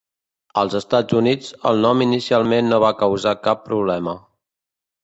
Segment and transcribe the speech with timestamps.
[0.61, 4.19] Als Estats Units, el nom inicialment no va causar cap problema.